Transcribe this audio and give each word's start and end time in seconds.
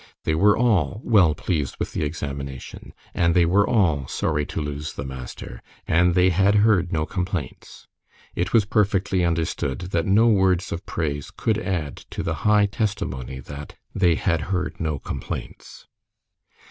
They 0.23 0.33
were 0.33 0.57
all 0.57 0.99
well 1.03 1.35
pleased 1.35 1.77
with 1.77 1.93
the 1.93 2.01
examination, 2.01 2.91
and 3.13 3.35
they 3.35 3.45
were 3.45 3.69
all 3.69 4.07
sorry 4.07 4.47
to 4.47 4.59
lose 4.59 4.93
the 4.93 5.05
master, 5.05 5.61
and 5.87 6.15
they 6.15 6.31
had 6.31 6.55
heard 6.55 6.91
no 6.91 7.05
complaints. 7.05 7.87
It 8.33 8.51
was 8.51 8.65
perfectly 8.65 9.23
understood 9.23 9.77
that 9.93 10.07
no 10.07 10.25
words 10.25 10.71
of 10.71 10.87
praise 10.87 11.29
could 11.29 11.59
add 11.59 11.97
to 12.09 12.23
the 12.23 12.33
high 12.49 12.65
testimony 12.65 13.39
that 13.41 13.75
they 13.93 14.15
"had 14.15 14.41
heard 14.49 14.79
no 14.79 14.97
complaints." 14.97 15.85